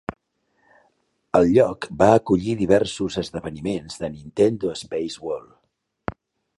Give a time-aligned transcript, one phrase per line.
[1.39, 6.21] El lloc va acollir diversos esdeveniments de Nintendo Space World.